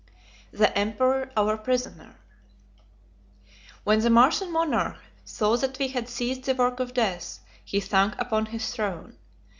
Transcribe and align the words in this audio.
The 0.51 0.75
Emperor 0.75 1.29
Our 1.37 1.57
Prisoner. 1.57 2.15
When 3.83 3.99
the 3.99 4.09
Martian 4.09 4.51
monarch 4.51 4.97
saw 5.25 5.57
that 5.57 5.77
we 5.77 5.89
had 5.89 6.09
ceased 6.09 6.45
the 6.45 6.55
work 6.55 6.79
of 6.79 6.95
death, 6.95 7.37
he 7.63 7.79
sank 7.79 8.15
upon 8.17 8.47
his 8.47 8.67
throne. 8.73 9.19